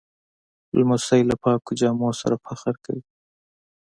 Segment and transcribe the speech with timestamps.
[0.77, 3.01] لمسی له پاکو جامو سره فخر کوي.